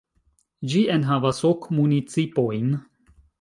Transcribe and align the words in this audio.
Ĝi 0.71 0.79
enhavas 0.93 1.41
ok 1.51 1.67
municipojn. 1.81 2.75